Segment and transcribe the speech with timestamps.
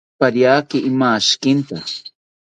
[0.19, 1.75] Pariaki imashikinta